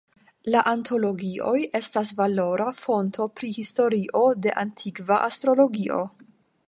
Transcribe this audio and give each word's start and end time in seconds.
La 0.53 0.61
antologioj 0.69 1.57
estas 1.81 2.13
valora 2.21 2.67
fonto 2.79 3.27
pri 3.41 3.51
historio 3.59 4.25
de 4.47 4.55
antikva 4.63 5.21
astrologio. 5.31 6.01